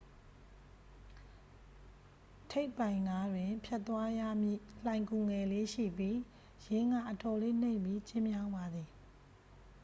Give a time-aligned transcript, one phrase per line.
[2.51, 6.17] ထိပ်ပိုင်နားတွင် ဖြတ်သွားရမည့် လှိုဏ်ဂူငယ်လေး ရှိပြီး
[6.65, 8.89] ယင်းက အတော်လေး နိမ့်ပြီး ကျဉ်းမြောင်းပါသည်